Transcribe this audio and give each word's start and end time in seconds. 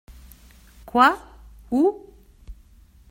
Quoi? 0.87 1.15
Où? 1.69 2.07